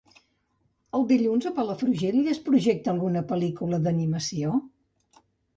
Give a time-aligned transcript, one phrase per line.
[0.99, 4.57] El dilluns a Palafrugell es projecta alguna pel·lícula d'animació?